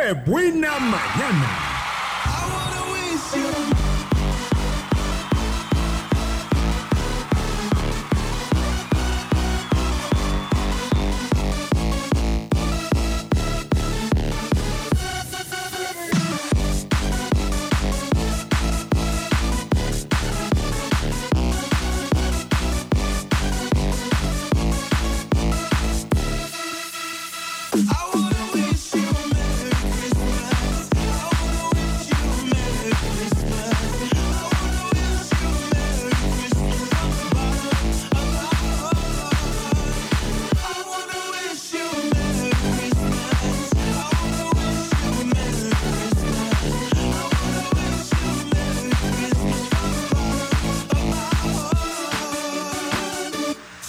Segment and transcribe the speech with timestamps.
[0.00, 1.69] ¡Qué buena mañana!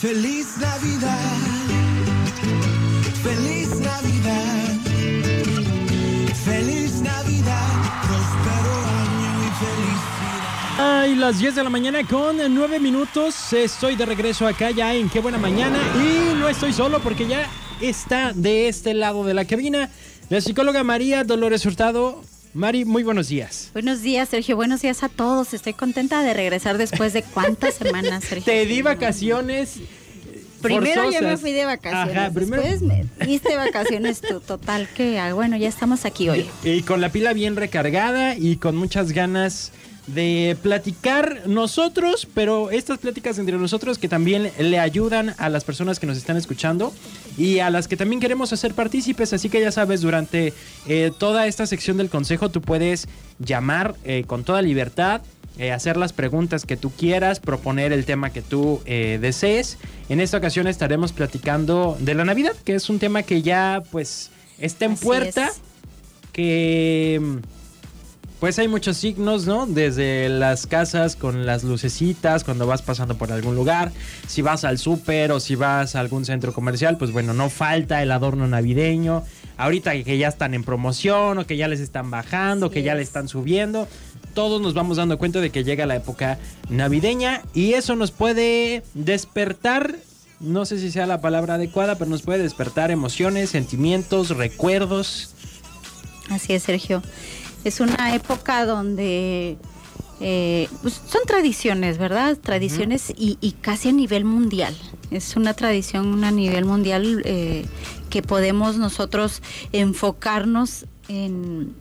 [0.02, 1.38] Feliz Navidad,
[3.22, 4.78] feliz Navidad,
[6.44, 7.68] feliz Navidad,
[8.08, 11.02] próspero año y felicidad.
[11.04, 13.54] Ay, las 10 de la mañana con 9 minutos.
[13.54, 15.78] Estoy de regreso acá ya en Qué Buena Mañana.
[15.96, 17.48] Y no estoy solo porque ya
[17.80, 19.88] está de este lado de la cabina
[20.30, 22.24] la psicóloga María Dolores Hurtado.
[22.54, 23.70] Mari, muy buenos días.
[23.72, 24.58] Buenos días, Sergio.
[24.58, 25.54] Buenos días a todos.
[25.54, 28.44] Estoy contenta de regresar después de cuántas semanas, Sergio.
[28.44, 29.80] Te di vacaciones.
[30.62, 31.42] Primero yo me forzosas.
[31.42, 32.18] fui de vacaciones.
[32.18, 34.40] Ajá, primero- Después me diste vacaciones tú.
[34.40, 36.46] Total que, ah, bueno, ya estamos aquí hoy.
[36.64, 39.72] Y con la pila bien recargada y con muchas ganas
[40.08, 46.00] de platicar nosotros, pero estas pláticas entre nosotros que también le ayudan a las personas
[46.00, 46.92] que nos están escuchando
[47.38, 49.32] y a las que también queremos hacer partícipes.
[49.32, 50.54] Así que ya sabes, durante
[50.88, 53.08] eh, toda esta sección del consejo tú puedes
[53.40, 55.22] llamar eh, con toda libertad.
[55.62, 59.78] Eh, hacer las preguntas que tú quieras, proponer el tema que tú eh, desees.
[60.10, 64.32] En esta ocasión estaremos platicando de la Navidad, que es un tema que ya pues
[64.58, 65.62] está en Así puerta es.
[66.34, 67.22] que
[68.40, 69.68] pues hay muchos signos, ¿no?
[69.68, 73.92] Desde las casas con las lucecitas cuando vas pasando por algún lugar,
[74.26, 78.02] si vas al súper o si vas a algún centro comercial, pues bueno, no falta
[78.02, 79.24] el adorno navideño.
[79.58, 82.96] Ahorita que ya están en promoción o que ya les están bajando, Así que ya
[82.96, 83.10] le es.
[83.10, 83.88] están subiendo,
[84.34, 88.84] todos nos vamos dando cuenta de que llega la época navideña y eso nos puede
[88.94, 89.98] despertar
[90.42, 95.36] no sé si sea la palabra adecuada, pero nos puede despertar emociones, sentimientos, recuerdos.
[96.30, 97.04] Así es, Sergio.
[97.64, 99.58] Es una época donde
[100.20, 102.38] eh, pues, son tradiciones, ¿verdad?
[102.38, 104.76] Tradiciones y, y casi a nivel mundial.
[105.12, 107.66] Es una tradición a nivel mundial eh,
[108.10, 111.76] que podemos nosotros enfocarnos en,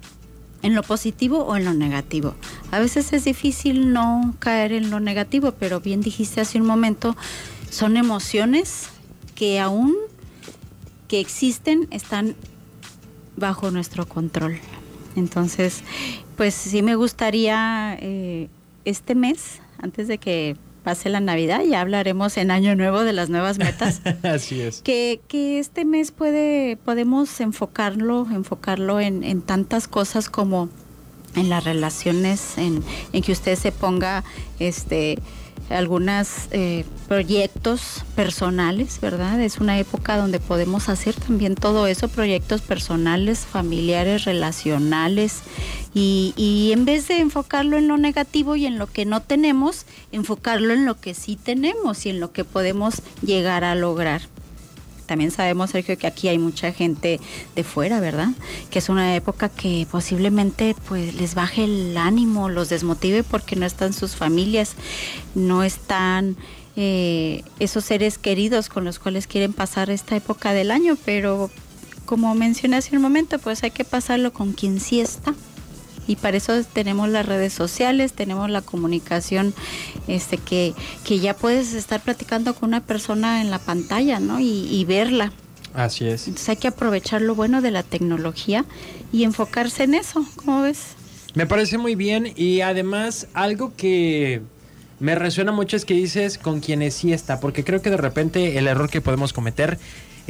[0.62, 2.34] en lo positivo o en lo negativo.
[2.70, 7.16] A veces es difícil no caer en lo negativo, pero bien dijiste hace un momento,
[7.70, 8.88] son emociones
[9.34, 9.96] que aún
[11.08, 12.36] que existen están
[13.36, 14.58] bajo nuestro control.
[15.16, 15.82] Entonces,
[16.36, 18.48] pues sí me gustaría eh,
[18.84, 23.30] este mes, antes de que pase la Navidad, ya hablaremos en Año Nuevo de las
[23.30, 24.00] nuevas metas.
[24.22, 24.82] Así es.
[24.82, 30.68] que, que este mes puede, podemos enfocarlo, enfocarlo en, en tantas cosas como
[31.36, 32.82] en las relaciones, en,
[33.12, 34.24] en que usted se ponga
[34.58, 35.18] este
[35.68, 36.48] algunos
[37.06, 39.40] proyectos personales, ¿verdad?
[39.40, 45.42] Es una época donde podemos hacer también todo eso, proyectos personales, familiares, relacionales,
[45.94, 49.86] y, y en vez de enfocarlo en lo negativo y en lo que no tenemos,
[50.12, 54.22] enfocarlo en lo que sí tenemos y en lo que podemos llegar a lograr.
[55.10, 57.18] También sabemos, Sergio, que aquí hay mucha gente
[57.56, 58.28] de fuera, ¿verdad?
[58.70, 63.66] Que es una época que posiblemente pues les baje el ánimo, los desmotive porque no
[63.66, 64.76] están sus familias,
[65.34, 66.36] no están
[66.76, 71.50] eh, esos seres queridos con los cuales quieren pasar esta época del año, pero
[72.04, 75.34] como mencioné hace un momento, pues hay que pasarlo con quien sí está
[76.10, 79.54] y para eso tenemos las redes sociales, tenemos la comunicación,
[80.08, 84.40] este que, que ya puedes estar platicando con una persona en la pantalla, ¿no?
[84.40, 85.32] Y, y verla.
[85.72, 86.26] Así es.
[86.26, 88.64] Entonces hay que aprovechar lo bueno de la tecnología
[89.12, 90.96] y enfocarse en eso, ¿cómo ves?
[91.34, 94.42] Me parece muy bien y además algo que
[94.98, 98.58] me resuena mucho es que dices con quienes sí está, porque creo que de repente
[98.58, 99.78] el error que podemos cometer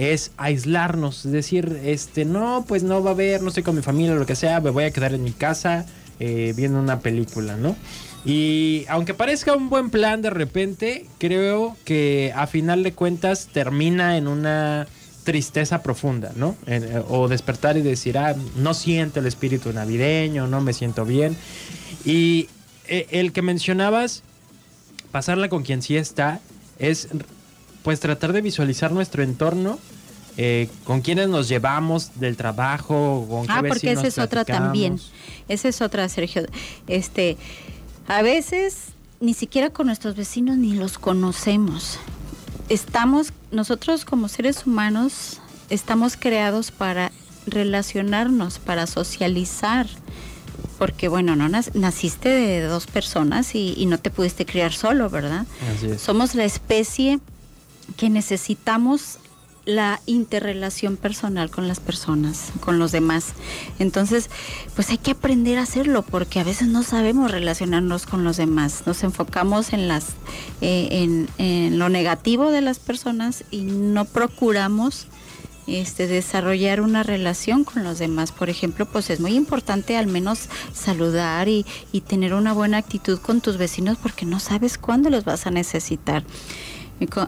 [0.01, 3.83] es aislarnos, es decir, este, no, pues no va a haber, no estoy con mi
[3.83, 5.85] familia, lo que sea, me voy a quedar en mi casa
[6.19, 7.77] eh, viendo una película, ¿no?
[8.25, 14.17] Y aunque parezca un buen plan de repente, creo que a final de cuentas termina
[14.17, 14.87] en una
[15.25, 16.57] tristeza profunda, ¿no?
[16.67, 21.37] Eh, o despertar y decir, ah, no siento el espíritu navideño, no me siento bien.
[22.07, 22.49] Y
[22.89, 24.23] eh, el que mencionabas,
[25.13, 26.41] pasarla con quien sí está,
[26.79, 27.09] es
[27.83, 29.79] pues tratar de visualizar nuestro entorno
[30.37, 35.01] eh, con quiénes nos llevamos del trabajo, con qué Ah, porque esa es otra también.
[35.49, 36.47] Esa es otra, Sergio.
[36.87, 37.37] Este,
[38.07, 38.77] a veces
[39.21, 41.99] ni siquiera con nuestros vecinos ni los conocemos.
[42.69, 47.11] Estamos, nosotros como seres humanos, estamos creados para
[47.47, 49.87] relacionarnos, para socializar.
[50.79, 55.11] Porque bueno, no nac- naciste de dos personas y, y no te pudiste criar solo,
[55.11, 55.47] ¿verdad?
[55.77, 56.01] Así es.
[56.01, 57.21] Somos la especie
[57.97, 59.19] que necesitamos
[59.67, 63.35] la interrelación personal con las personas, con los demás.
[63.79, 64.31] Entonces,
[64.75, 68.83] pues hay que aprender a hacerlo porque a veces no sabemos relacionarnos con los demás.
[68.87, 70.07] Nos enfocamos en las
[70.61, 75.07] eh, en, en lo negativo de las personas y no procuramos
[75.67, 78.33] este, desarrollar una relación con los demás.
[78.33, 83.19] Por ejemplo, pues es muy importante al menos saludar y, y tener una buena actitud
[83.21, 86.25] con tus vecinos porque no sabes cuándo los vas a necesitar.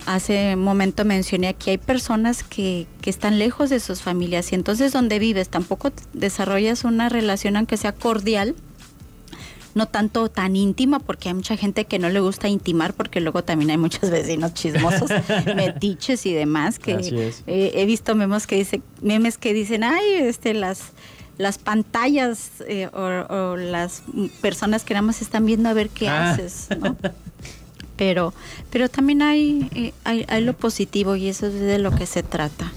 [0.06, 4.54] Hace un momento mencioné que hay personas que, que están lejos de sus familias y
[4.54, 8.54] entonces donde vives tampoco desarrollas una relación aunque sea cordial,
[9.74, 13.42] no tanto tan íntima, porque hay mucha gente que no le gusta intimar, porque luego
[13.42, 15.10] también hay muchos vecinos chismosos,
[15.56, 20.52] metiches y demás, que eh, he visto memes que dice, memes que dicen, ay, este,
[20.54, 20.92] las
[21.38, 23.00] las pantallas eh, o,
[23.34, 24.02] o las
[24.42, 26.32] personas que nada más están viendo a ver qué Ah.
[26.32, 26.94] haces, ¿no?
[28.02, 28.34] Pero,
[28.72, 32.24] pero también hay, eh, hay, hay lo positivo y eso es de lo que se
[32.24, 32.72] trata.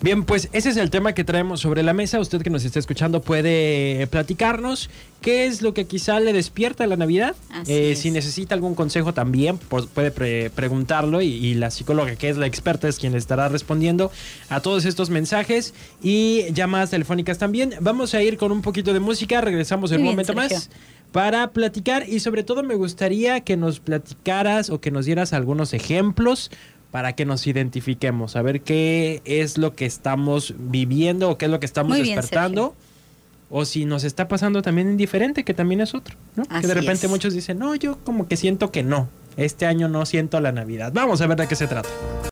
[0.00, 2.18] Bien, pues ese es el tema que traemos sobre la mesa.
[2.18, 4.88] Usted que nos está escuchando puede platicarnos
[5.20, 7.34] qué es lo que quizá le despierta la Navidad.
[7.66, 12.30] Eh, si necesita algún consejo también, pues, puede pre- preguntarlo y, y la psicóloga que
[12.30, 14.10] es la experta es quien le estará respondiendo
[14.48, 17.74] a todos estos mensajes y llamadas telefónicas también.
[17.80, 20.56] Vamos a ir con un poquito de música, regresamos en Muy un bien, momento Sergio.
[20.58, 20.70] más
[21.14, 25.72] para platicar y sobre todo me gustaría que nos platicaras o que nos dieras algunos
[25.72, 26.50] ejemplos
[26.90, 31.52] para que nos identifiquemos, a ver qué es lo que estamos viviendo o qué es
[31.52, 32.74] lo que estamos bien, despertando.
[33.48, 36.42] O si nos está pasando también indiferente, que también es otro, ¿no?
[36.46, 37.10] que de repente es.
[37.10, 39.08] muchos dicen, no, yo como que siento que no.
[39.36, 40.90] Este año no siento la Navidad.
[40.92, 41.88] Vamos a ver de qué se trata.